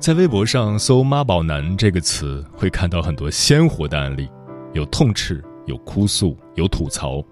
[0.00, 4.30] 在微博上搜“妈宝男”这个词，会看到很多鲜活的案例，
[4.72, 7.22] 有痛斥，有哭诉，有吐槽。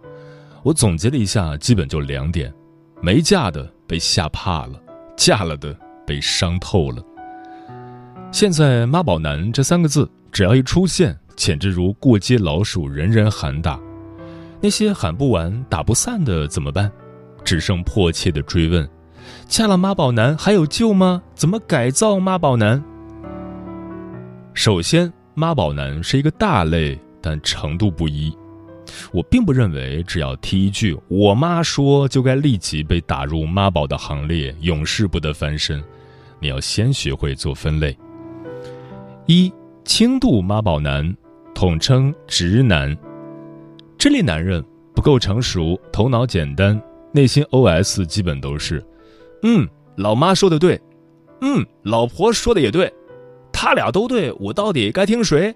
[0.63, 2.53] 我总结了一下，基本就两点：
[3.01, 4.79] 没嫁的被吓怕了，
[5.17, 5.75] 嫁了的
[6.07, 7.03] 被伤透了。
[8.31, 13.81] 现在“妈宝男”这三个字，只要一出现，简直如过街老鼠，人人喊打。
[14.61, 16.93] 那些喊不完、打不散的怎么办？
[17.43, 18.87] 只剩迫切的追问。
[19.47, 21.23] 嫁了妈宝男还有救吗？
[21.35, 22.83] 怎么改造妈宝男？
[24.55, 28.37] 首先，妈宝男是一个大类，但程度不一。
[29.13, 35.83] 我并不认为只要提一句“我妈说”就该立即被打入妈宝的行列，永世不得翻身。
[36.41, 37.97] 你要先学会做分类。
[39.27, 39.53] 一，
[39.85, 41.17] 轻度妈宝男，
[41.55, 42.97] 统称直男。
[43.99, 46.81] 这类男人不够成熟，头脑简单，
[47.13, 48.85] 内心 OS 基本都是。
[49.43, 50.81] 嗯，老妈说的对，
[51.41, 52.93] 嗯，老婆说的也对，
[53.53, 55.55] 他俩都对，我到底该听谁？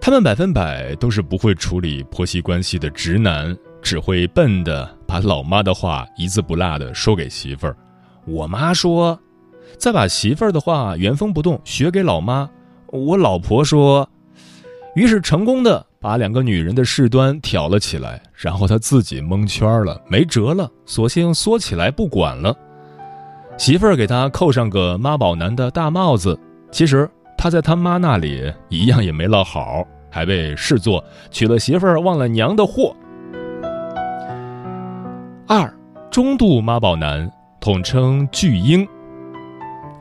[0.00, 7.76] 他们百分百都是不会处理婆媳关系的直男，只会笨的把老妈的话一字不落的说给媳妇儿。
[8.26, 9.18] 我妈说，
[9.78, 12.50] 再把媳妇儿的话原封不动学给老妈。
[12.88, 14.08] 我老婆说，
[14.94, 15.86] 于是成功的。
[16.02, 22.52] 把两个女人的事端挑了起来，然后他自己蒙圈了，没辙了，索性缩起来不管了。
[23.56, 26.36] 媳妇儿给他扣上个妈宝男的大帽子，
[26.72, 27.08] 其实
[27.38, 32.96] 他在他妈那里一样也没落好，还被视作娶了媳妇儿忘了娘的货。
[35.46, 35.72] 二，
[36.10, 37.30] 中度妈宝男，
[37.60, 38.84] 统称巨婴。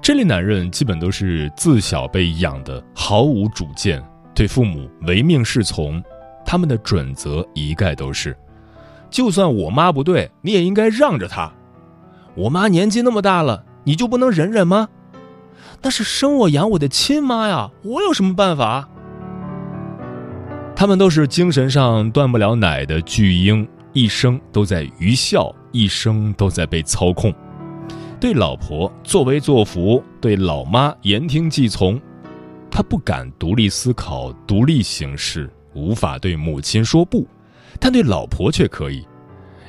[0.01, 4.03] 这类男人基本都是自小被养的，毫无主见。
[4.33, 6.03] 对父母唯命是从，
[6.45, 8.35] 他们的准则一概都是：
[9.09, 11.51] 就算我妈不对，你也应该让着她。
[12.35, 14.87] 我妈年纪那么大了，你就不能忍忍吗？
[15.81, 18.87] 那是生我养我的亲妈呀，我有什么办法？
[20.75, 27.33] 他们都是精神上断不了奶的巨婴，一生都在愚孝，一生都在被操控，
[28.19, 31.99] 对老婆作威作福，对老妈言听计从。
[32.71, 37.27] 他不敢独立思考、独立行事，无法对母亲说不，
[37.79, 39.05] 但对老婆却可以。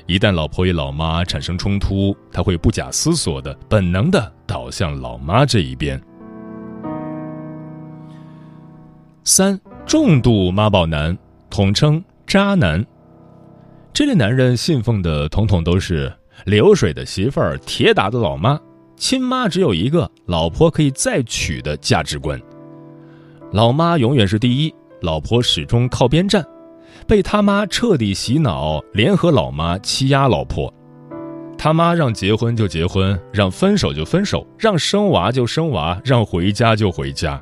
[0.07, 6.01] 一旦老婆与老妈产生冲突，他会不假思索的、本能的倒向老妈这一边。
[9.25, 11.17] 三重度妈宝男，
[11.51, 12.85] 统称渣男。
[13.93, 16.13] 这类男人信奉的统统都是
[16.47, 18.59] 流水的媳妇儿、铁打的老妈、
[18.97, 22.41] 亲妈只有一个，老婆可以再娶的价值观。
[23.53, 26.43] 老妈永远是第一，老婆始终靠边站，
[27.07, 30.73] 被他妈彻底洗脑，联合老妈欺压老婆。
[31.59, 37.39] 他妈让结婚就结婚，让分手就分手，让生娃就生娃，让回家就回家。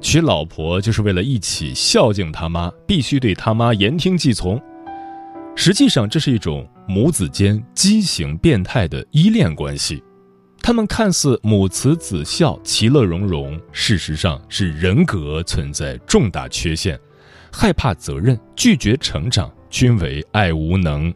[0.00, 4.62] 娶老婆就是为了一起孝敬他妈，必须对他妈言听计从。
[5.56, 10.00] 实际上，这是一种母子间畸形变态的依恋关系。
[10.66, 16.98] 他们看似母慈子孝、其乐融融，事实上是人格存在重大缺陷，
[17.52, 21.14] 害怕责任、拒绝成长，均为爱无能。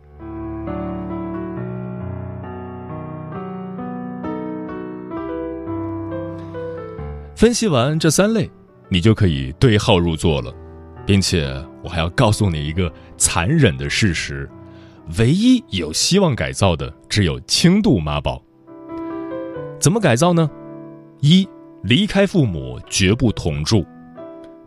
[7.34, 8.48] 分析完这三类，
[8.88, 10.54] 你就可以对号入座了，
[11.04, 11.52] 并且
[11.82, 14.48] 我还要告诉你一个残忍的事实：
[15.18, 18.40] 唯一有希望改造的，只有轻度妈宝。
[19.80, 20.48] 怎么改造呢？
[21.20, 21.48] 一
[21.82, 23.84] 离开父母，绝不同住。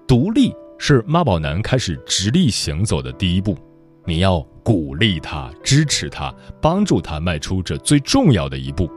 [0.07, 3.56] 独立是妈宝男开始直立行走的第一步。
[4.06, 8.89] 你要鼓励他、支持他、帮助他迈出这最重要的一步。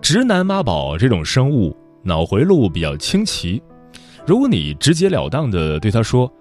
[0.00, 3.62] 直男妈宝这种生物脑回路比较清奇，
[4.26, 6.32] 如果你直截了当的对他说：“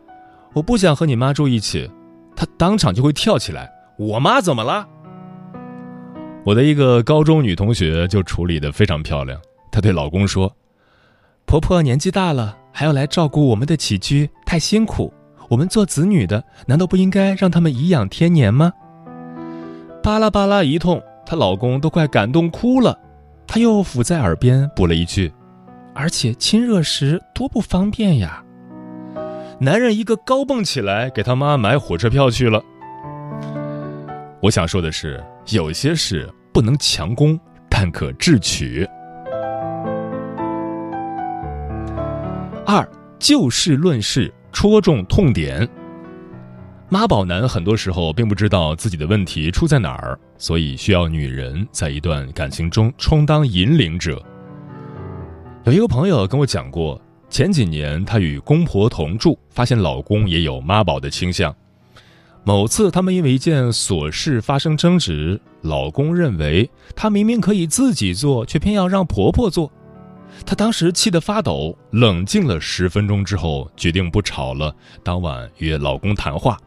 [0.55, 1.87] 我不想和你妈住一起”，
[2.35, 3.69] 他当场就会跳起来
[3.99, 4.87] ：“我妈怎么了？”
[6.43, 9.39] 我的一个高中女同学就处理的非常漂亮，
[9.71, 10.51] 她对老公说
[11.45, 15.13] ：“婆婆年纪大了，还要来照顾我们的起居，太辛苦。”
[15.49, 18.71] 我们做子女的，难道不应该让他们颐养天年吗？
[20.01, 22.97] 巴拉巴拉一通，她老公都快感动哭了。
[23.45, 25.31] 她又伏在耳边补了一句
[25.93, 28.41] ：“而且亲热时多不方便呀。”
[29.59, 32.63] 男人一个高蹦起来，给他妈买火车票去了。
[34.41, 37.39] 我想说的是，有些事不能强攻，
[37.69, 38.87] 但可智取。
[42.65, 42.87] 二，
[43.19, 44.33] 就事论事。
[44.53, 45.65] 戳中痛点。
[46.89, 54.21] 妈宝男很多时候并不知道自己的问题出在哪儿，所以需要女人在一段感情中充当引领者。
[55.63, 61.55] 有一个朋友跟我讲过，前几年她与公婆同住，发现老公也有妈宝的倾向。
[62.43, 69.71] 某次他们因为一件琐事发生争执，老公认为她明明可以自己做，却偏要让婆婆做。
[70.43, 74.75] 她当时气得发抖，冷静了十分钟之后，决定不吵了。
[75.03, 76.57] 当晚约老公谈话。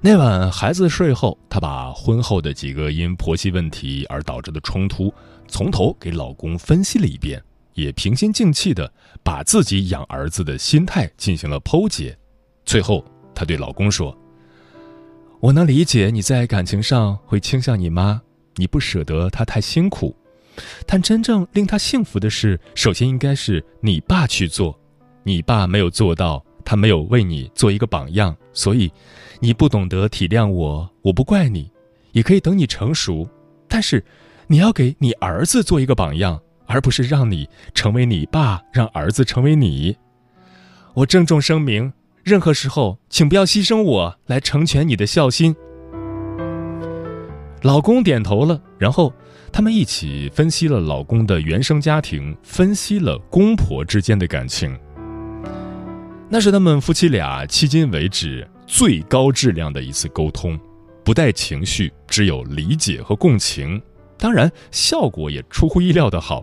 [0.00, 5.14] 那晚孩子睡后，她把婚后的几个因婆媳问题而导致的冲突，
[5.46, 7.40] 从头给老公分析了一遍，
[7.74, 8.92] 也平心静气的
[9.22, 12.18] 把自己养儿子的心态进行了剖解。
[12.64, 14.16] 最后，她对老公说
[15.42, 18.22] ：“我能理解你在感情上会倾向你妈，
[18.54, 20.16] 你不舍得她太辛苦。”
[20.86, 24.78] 但真正令她幸福的事，首先应该是你爸去做。
[25.24, 28.92] 你爸没有做到，他没有为你做一个榜样，所以
[29.40, 30.88] 你不懂得体谅我。
[31.02, 31.68] 我不怪你，
[32.12, 33.28] 也可以等你成熟。
[33.66, 34.04] 但是
[34.46, 39.96] 你要给你儿子做一个榜样，而不是让你成为你爸，让儿子成为你。
[40.94, 41.92] 我郑重声明，
[42.22, 45.54] 任何时候，请不要牺牲我来成全你的孝心。
[47.62, 49.12] 老公点头了，然后。
[49.54, 54.74] 他们一起分析了老公的原生家庭，分析了公婆之间的感情。
[56.30, 60.58] 那是他们夫妻俩迄今为止最高质量的一次沟通，
[61.04, 63.78] 不带情绪，只有理解和共情。
[64.16, 66.42] 当然，效果也出乎意料的好。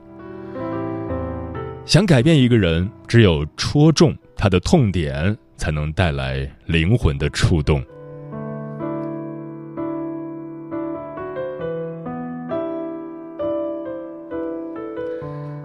[1.84, 7.84] 想改变一个人，只有戳中他的痛点，才能带来灵魂的触动。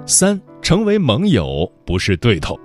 [0.05, 2.59] 三，成为盟友不是对头。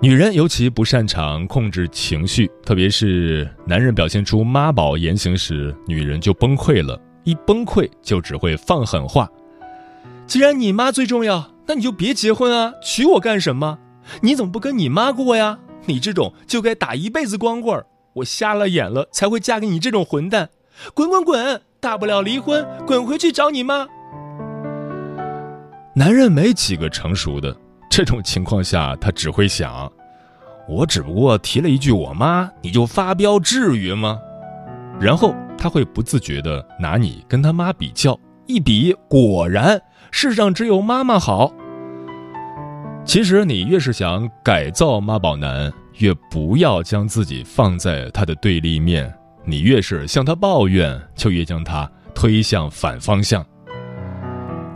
[0.00, 7.00] 女人尤其不擅长控制情绪，特别是男人表现出妈宝言行时，女人就崩溃了。
[7.22, 9.28] 一崩溃就只会放狠话。
[10.26, 13.78] 既然你妈最重要，那你就别结婚啊，娶我干什么？
[14.22, 15.60] 你怎么不跟你妈过呀？
[15.86, 17.84] 你这种就该打一辈子光棍。
[18.14, 20.50] 我瞎了眼了才会嫁给你这种混蛋。
[20.94, 23.86] 滚滚滚，大不了离婚，滚回去找你妈。
[25.94, 27.56] 男人没几个成熟的，
[27.90, 29.90] 这种情况下，他只会想：
[30.68, 34.18] 我只不过提了一句我妈，你就发飙，至于吗？
[35.00, 39.80] 然后他会不自觉的拿你跟他妈比较，一比，果然
[40.10, 41.52] 世上只有妈妈好。
[43.04, 49.12] 其实你越是想改造妈宝男，越不要将自己放在他的对立面，
[49.44, 53.44] 你越是向他抱怨，就越将他推向反方向。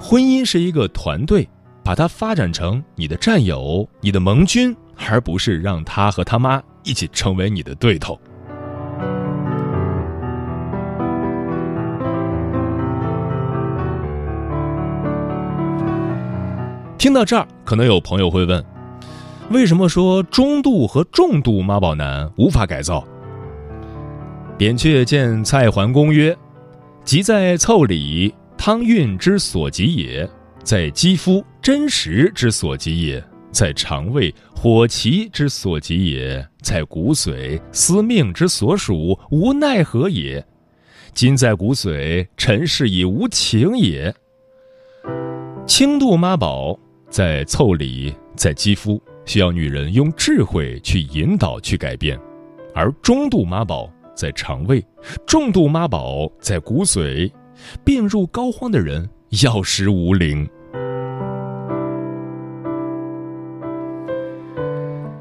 [0.01, 1.49] 婚姻是一个团队，
[1.85, 4.77] 把它发展成你的战友、你的盟军，
[5.09, 8.21] 而不是让他和他妈一起成为你的对头。
[16.99, 18.65] 听到这儿，可能有朋友会问：
[19.51, 23.07] 为什么说中度和重度妈宝男无法改造？
[24.57, 26.37] 扁鹊见蔡桓公曰
[27.05, 30.29] ：“即在腠理。”汤运之所及也，
[30.65, 33.23] 在肌肤真实之所及也，
[33.53, 40.45] 在肠胃火气之所及也，在骨髓司命之所属，无奈何也。
[41.13, 44.13] 今在骨髓，尘世已无情也。
[45.67, 46.77] 轻度妈宝
[47.17, 52.15] 在腠理，在肌肤，需要女人用智慧去引导去改变；
[52.75, 54.85] 而中度妈宝在肠胃，
[55.27, 57.33] 重度妈宝在骨髓。
[57.83, 59.09] 病入膏肓的人，
[59.43, 60.47] 药石无灵。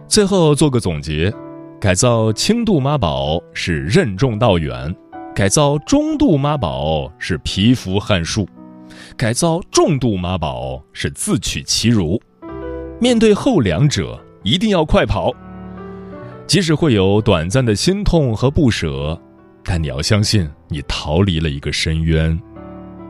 [0.05, 1.33] 最后做个总结：
[1.79, 4.93] 改造轻度妈宝是任重道远，
[5.33, 8.45] 改造中度妈宝是蚍蜉撼树，
[9.17, 12.21] 改造重度妈宝是自取其辱。
[12.99, 15.33] 面对后两者，一定要快跑。
[16.47, 19.19] 即使会有短暂的心痛和不舍，
[19.63, 22.39] 但你要相信，你逃离了一个深渊。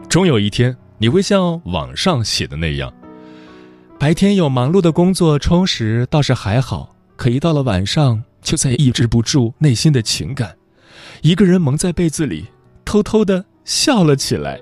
[0.07, 2.93] 终有一天，你会像网上写的那样：
[3.99, 10.55] 白天有忙碌的工作充实，倒是还好；可一到了晚上，就再也抑制不住内心的情感，
[11.21, 12.45] 一个人蒙在被子里，
[12.85, 14.61] 偷偷的笑了起来。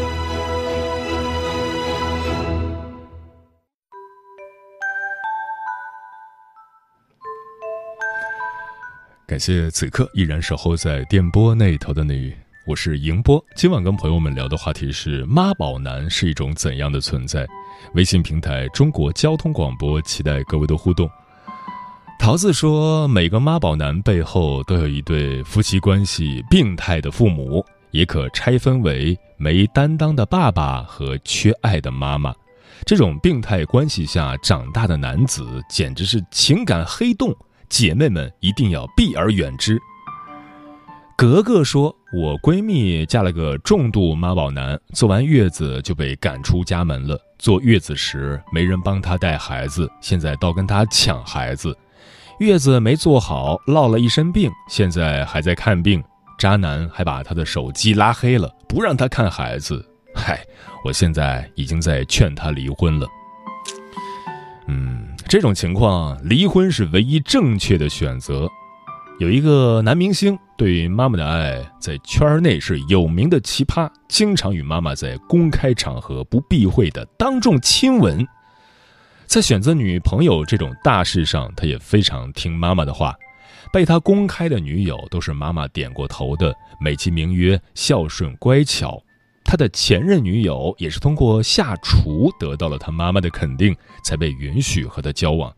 [9.31, 12.33] 感谢此刻依然守候在电波那头的你，
[12.65, 13.41] 我是迎波。
[13.55, 17.47] 今晚跟朋友们聊的话题是妈宝男是一种怎样的存在？
[17.93, 21.09] 微信平台中国交通广播，期待各位的互动。
[22.19, 32.35] 桃子说，每个妈宝男背后都有一对夫妻关系病态的父母，也可拆分为没担当的爸爸和缺爱的妈妈。
[32.85, 37.33] 这种病态关系下长大的男子，简直是情感黑洞。
[37.71, 39.79] 姐妹们一定要避而远之。
[41.17, 47.17] 格格说：“我闺蜜嫁了个重度妈宝男，做完月子就被赶出家门了。
[47.39, 51.75] 坐月子时没人帮她带孩子，现在倒跟她抢孩子。
[52.39, 56.03] 月子没做好，落了一身病，现在还在看病。
[56.37, 59.83] 渣男还把她的手机拉黑了，不让她看孩子。
[60.13, 60.43] 嗨，
[60.83, 63.07] 我现在已经在劝她离婚了。
[64.67, 68.49] 嗯。”这种情况，离婚是唯一正确的选择。
[69.17, 78.27] 有一个男明星对妈妈的爱在圈内是有名的奇葩，经常与妈妈在公开场合不避讳的当众亲吻。
[79.25, 83.15] 在选择女朋友这种大事上，他也非常听妈妈的话。
[83.71, 89.01] 被他公开的女友都是妈妈点过头的，美其名曰孝顺乖巧。
[89.51, 95.53] 他的前任女友也是通过下厨得到了他妈妈的肯定，才被允许和他交往。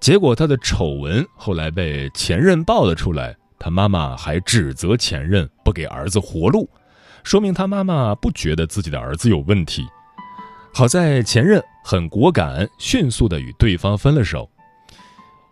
[0.00, 6.66] 结果他的丑闻后来被前任爆了出来，他妈妈还指责前任不给儿子活路，
[7.22, 9.86] 说明他妈妈不觉得自己的儿子有问题。
[10.72, 14.50] 好在前任很果敢，迅速的与对方分了手。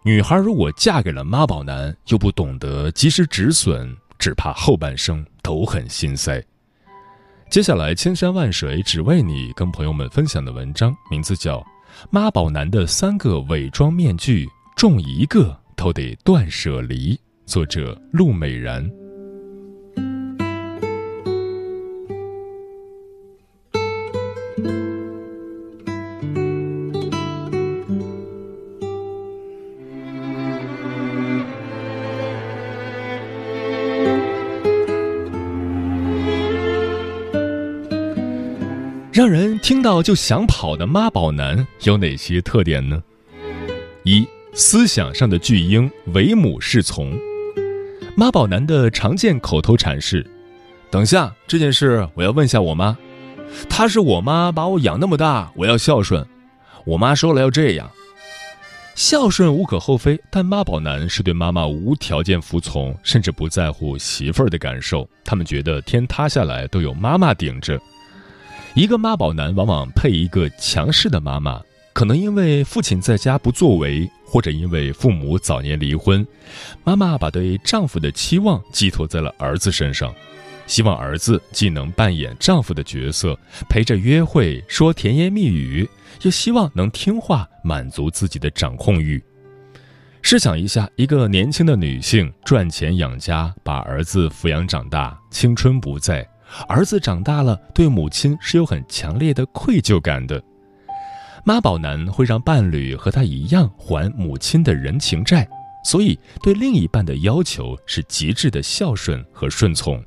[0.02, 6.42] 女孩如果嫁给了妈宝男，又不懂得及时止损，只怕后半生都很心塞。
[7.50, 11.58] 接下来，千山万水只为你，跟朋友们分享的文章名字叫
[12.10, 14.44] 《妈宝男的三个伪装面具》，
[14.76, 17.18] 中一个都得断舍离。
[17.46, 18.86] 作者：陆美然。
[39.18, 43.02] 让人听到就想跑的妈宝男有哪些特点呢？
[44.04, 47.18] 一、思想上的巨婴，唯母是从。
[48.16, 50.24] 妈宝男的常见口头禅是
[50.88, 52.96] ：“等下这件事我要问下我妈，
[53.68, 56.24] 她是我妈把我养那么大，我要孝顺。
[56.84, 57.90] 我妈说了要这样，
[58.94, 67.76] 孝顺无可厚非，但妈宝男是对妈妈无条件服从，甚至不在乎媳妇儿的感受，他们觉得天塌下来都有妈妈顶着。”
[68.74, 71.60] 一个妈宝男往往配一个强势的妈妈，
[71.92, 76.24] 可能因为父亲在家不作为，或者因为父母早年离婚，
[76.84, 80.14] 妈妈把对丈夫的期望寄托在了儿子身上，
[80.66, 83.36] 希望儿子既能扮演丈夫的角色，
[83.68, 85.88] 陪着约会说甜言蜜语，
[86.22, 89.22] 又希望能听话，满足自己的掌控欲。
[90.22, 96.28] 试想一下，一个年轻的女性赚钱养家，把儿子抚养长大，青春不在。
[96.68, 100.42] 儿子长大了，对母亲是有很强烈的愧疚感的。
[101.44, 105.48] 妈宝男会让伴侣和他一样还母亲的人情债，
[105.84, 110.02] 所以对另一半的要求是极致的孝顺和顺从。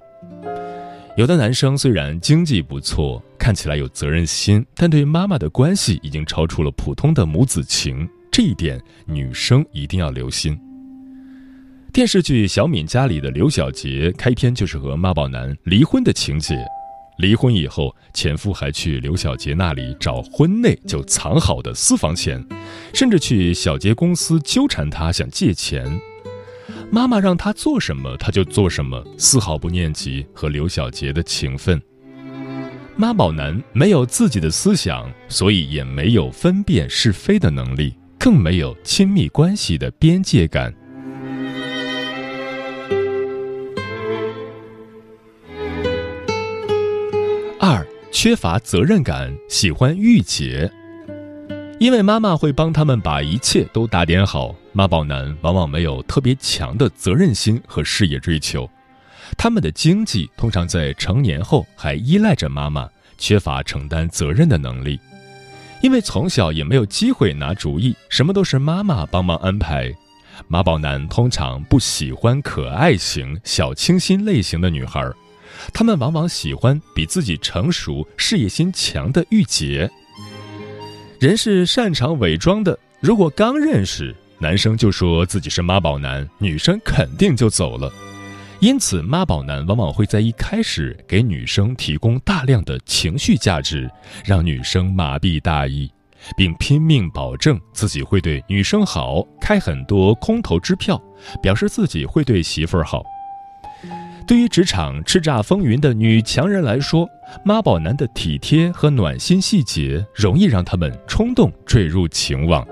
[1.17, 10.57] 有的男生虽然经济不错，看起来有责任心，但对妈妈的关系已经超出了普通的母子情，这一点女生一定要留心。
[11.93, 16.55] 电视剧《小敏家》里的刘小杰开篇就是和妈宝男离婚的情节，
[17.17, 22.41] 离婚以后，前夫还去刘小杰那里找婚内就藏好的私房钱，
[22.93, 25.99] 甚至去小杰公司纠缠他想借钱。
[26.89, 31.81] 妈妈让他做什么，他就做什么，丝毫不念及和刘小杰的情分。
[32.95, 40.73] 妈宝男没有自己的思想，所以也没有分辨是非的能力，更没有亲密关系的边界感。
[48.11, 50.69] 缺乏责任感，喜欢御姐。
[51.79, 58.69] 因为妈妈会帮他们把一切都打点好，妈宝男往往没有特别强的责任心和事业追求，
[59.37, 62.87] 他们的经济通常在成年后还依赖着妈妈，
[63.17, 64.99] 缺乏承担责任的能力。
[65.81, 69.91] 因为从小也没有机会拿主意，什么都是妈妈帮忙安排。
[70.47, 75.09] 妈宝男通常不喜欢可爱型、小清新类型的女孩，
[75.73, 79.89] 他们往往喜欢比自己成熟、事业心强的御姐。
[81.19, 82.77] 人是擅长伪装的。
[82.99, 87.91] 如果刚认识，男生就说自己是妈宝男，女生肯定就走了。
[88.59, 93.89] 因此，妈宝男往往会在一开始给女生提供大量的情绪价值，
[94.23, 95.91] 让女生麻痹大意，
[96.37, 101.01] 并拼命保证自己会对女生好，开很多空头支票，
[101.41, 103.03] 表示自己会对媳妇儿好。
[104.27, 107.09] 对于职场叱咤风云的女强人来说，
[107.43, 112.65] 妈宝男的体贴和暖心细节容易让他们冲动坠入情网。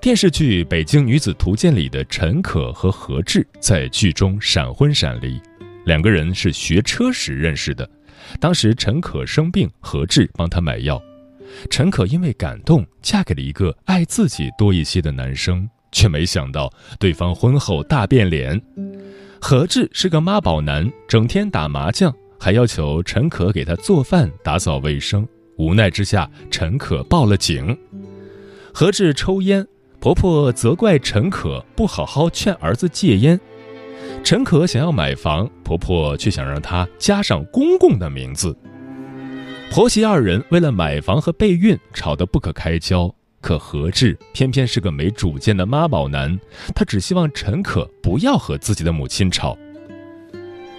[0.00, 5.40] 电视剧《北京女子图鉴》里的陈可和何志在剧中闪婚闪离，
[5.86, 7.88] 两个人是学车时认识的。
[8.40, 11.00] 当时陈可生病，何志帮她买药。
[11.70, 18.60] 陈可因为感动，嫁给了一个爱自己多一些的男生，却没想到对方婚后大变脸。
[19.40, 25.26] 何志是个妈宝男，整天打麻将，还要求陈可给他做饭、打扫卫生。
[25.56, 27.76] 无奈之下，陈可报了警。
[28.72, 29.66] 何志抽烟，
[30.00, 33.38] 婆婆责怪陈可不好好劝儿子戒烟。
[34.24, 38.56] 陈可想要买房，婆婆却想让她加上公公的名字。
[39.70, 43.14] 婆媳二人为了买房和备孕吵得不可开交。
[43.44, 46.40] 可何志偏偏是个没主见的妈宝男，
[46.74, 49.54] 他只希望陈可不要和自己的母亲吵。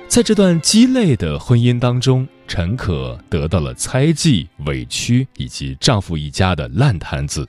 [0.08, 7.47] 在这段鸡肋的婚姻当中，陈可得到了猜忌、委屈以及丈夫一家的烂摊子。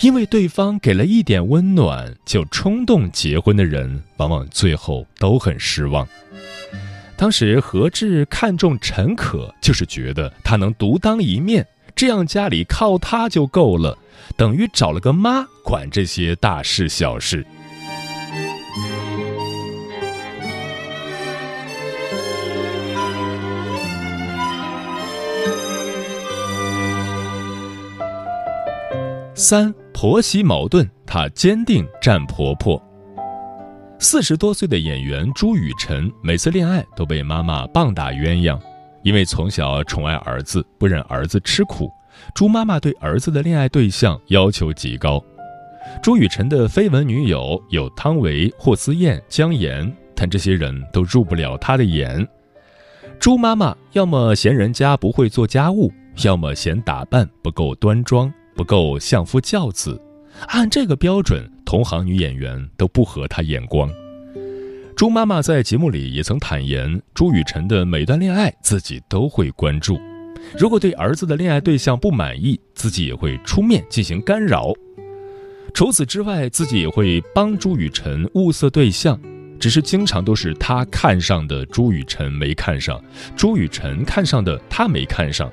[0.00, 6.04] 因为对方给了一点温暖就冲动结婚的人，往往最后都很失望。
[7.16, 11.64] 当时何志看中陈可，就是觉得她能独当一面。
[12.00, 13.94] 这样家里靠他就够了，
[14.34, 17.46] 等于找了个妈管这些大事小事。
[29.34, 32.82] 三婆媳矛盾，她坚定站婆婆。
[33.98, 38.58] 四十多岁的演员朱雨辰，每次恋爱都被妈妈棒打鸳鸯。
[39.02, 41.90] 因为从小宠爱儿子，不忍儿子吃苦，
[42.34, 45.22] 朱妈妈对儿子的恋爱对象要求极高。
[46.02, 52.26] 朱雨辰的绯闻女友有汤唯、霍思燕、姜妍，但这些人都入不了他的眼。
[53.18, 60.00] 朱妈妈要么嫌人家不会做家务，要么嫌打扮不够端庄、不够相夫教子。
[60.48, 63.90] 按这个标准，同行女演员都不合她眼光。
[64.96, 69.98] 朱妈妈在节目里也曾坦言，朱雨辰的每段恋爱自己都会关注。
[70.58, 74.72] 如果对儿子的恋爱对象不满意，自己也会出面进行干扰。
[75.72, 79.18] 除此之外，自己也会帮朱雨辰物色对象，
[79.58, 83.02] 只是经常都是他看上的朱雨辰没看上，
[83.36, 85.50] 朱雨辰看上的他没看上。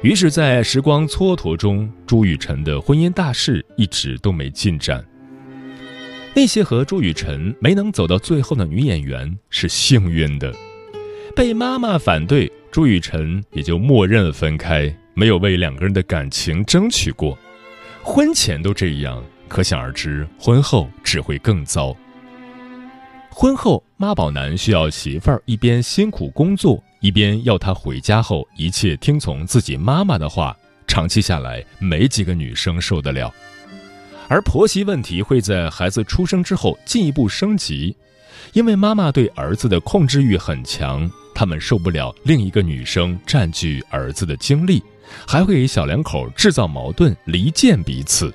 [0.00, 5.04] 于是，在时光蹉跎中，朱雨辰的婚姻大事一直都没进展。
[6.34, 10.54] 那些和朱雨辰没能走到最后的女演员是幸运的，
[11.34, 17.36] 被妈妈反对，朱雨辰也就默认分开，没有为两个人的感情争取过。
[18.04, 21.96] 婚前都这样，可想而知，婚后只会更糟。
[23.30, 33.32] 婚后妈宝男需要媳妇儿一边辛苦工作，一边要他回家后一切听从自己妈妈的话，长期下来，没几个女生受得了。
[34.28, 37.96] 而婆媳问题会在孩子出生之后进一步升级，
[38.52, 44.82] 因为妈妈对儿子的控制欲很强，他们受不了另一个女生占据儿子的精力，
[45.26, 48.32] 还会给小两口制造矛盾，离间彼此。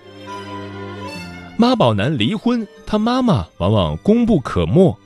[1.58, 4.98] 妈宝男离婚，他妈妈往往功不可没。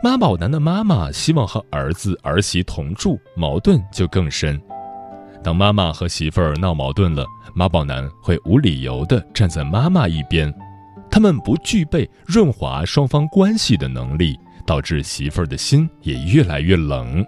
[0.00, 4.60] 妈宝男的妈妈希望和儿子儿媳同住，矛盾就更深。
[5.44, 10.52] 当妈妈和媳妇儿闹矛盾了，妈宝男会无理由的站在妈妈一边，
[11.10, 17.22] 他们不具备润滑双方关系的能力，导致媳妇儿的心也越来越冷。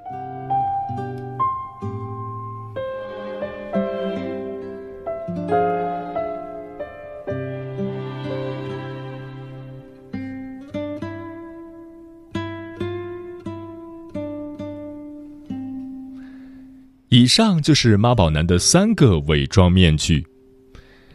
[17.16, 20.22] 以上就是妈宝男的三个伪装面具。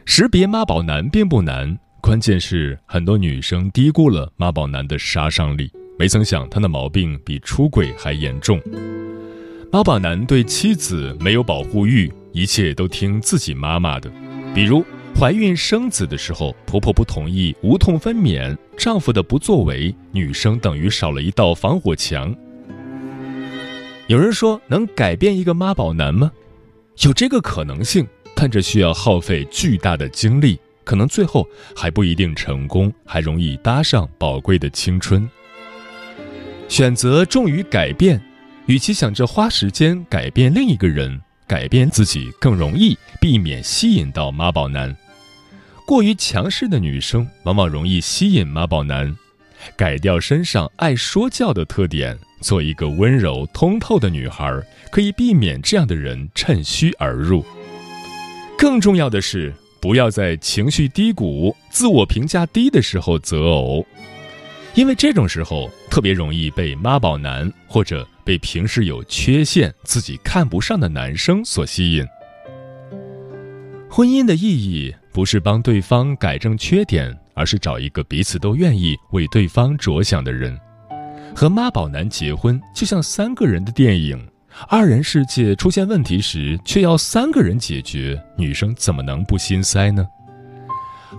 [0.03, 8.59] 识别妈宝男并不难，关键是很多女生低估了妈宝男的杀伤力，没曾想他的毛病比出轨还严重。
[9.71, 14.11] 妈宝男对妻子没有保护欲，一切都听自己妈妈的，
[14.55, 14.83] 比如
[15.15, 22.35] 怀孕生子的时候，婆婆不同意无痛分娩，丈夫的不作为，女生等于少了一道防火墙。
[24.11, 26.29] 有人说能改变一个妈宝男吗？
[26.97, 35.25] 有这个可能性，但这需要耗费巨大的精力，可能最后还不一定成功，还容易搭上宝贵的青春。
[36.67, 38.21] 选择重于改变，
[38.65, 44.93] 与其想着花时间改变另一个人，改变自己更容易避免吸引到妈宝男。
[45.87, 49.15] 过于强势的女生往往容易吸引妈宝男，
[49.75, 52.17] 改掉身上爱说教的特点。
[52.41, 57.45] 做一个温柔通透的女孩，可以避免这样的人趁虚而入。
[58.57, 63.85] 更重要的是，不要在情绪低谷、自我评价低的时候择偶，
[64.73, 72.03] 因为这种时候特别容易被妈宝男或者被平时有缺陷、自己看不上的男生所吸引。
[73.87, 80.57] 婚姻的意义不是帮对方改正缺点，而是找一个彼此都愿意为对方着想的人。
[81.35, 84.19] 和妈宝男结婚就像三个人的电影，
[84.67, 90.05] 二人世界出现问题时却要三个人解决，女生怎么能不心塞呢？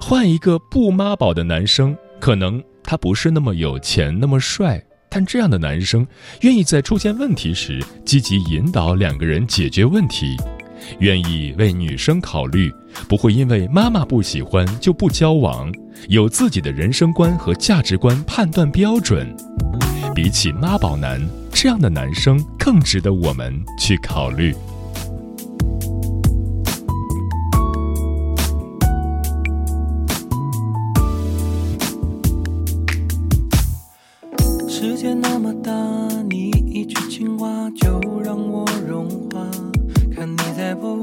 [0.00, 6.06] 换一个不妈宝的男生，可能他不是那么有钱、那么帅，但这样的男生
[6.42, 10.36] 愿意在出现问题时积极引导两个人解决问题，
[10.98, 12.70] 愿意为女生考虑，
[13.08, 15.72] 不会因为妈妈不喜欢就不交往，
[16.08, 19.34] 有自己的人生观和价值观判断标准。
[20.14, 21.20] 比起妈宝男，
[21.52, 24.54] 这样的男生更值得我们去考虑。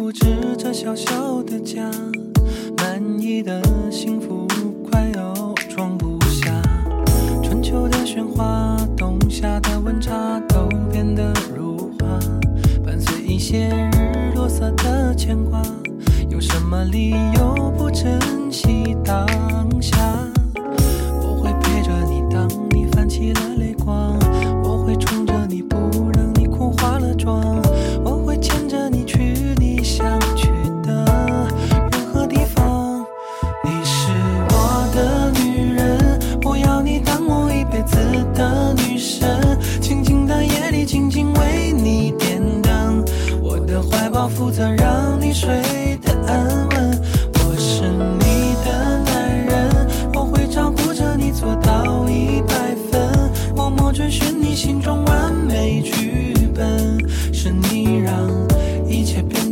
[0.09, 0.25] 布置
[0.57, 1.87] 着小小的家，
[2.77, 4.47] 满意的幸福。
[54.19, 56.97] 是你心中完美剧本，
[57.33, 58.29] 是你让
[58.87, 59.48] 一切变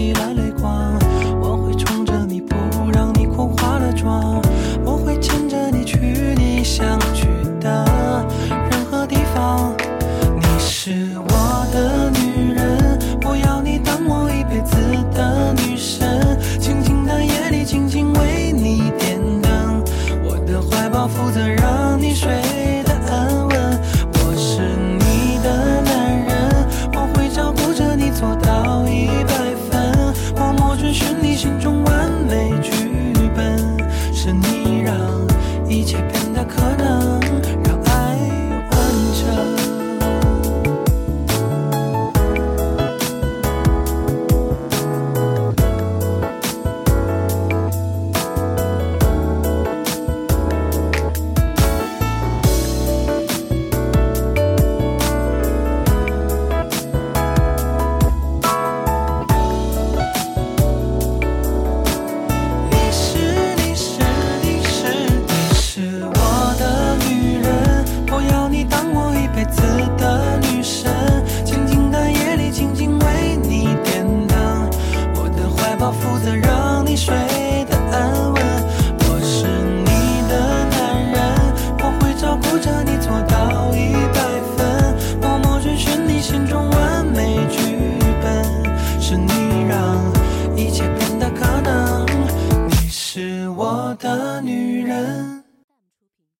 [0.00, 0.29] 我会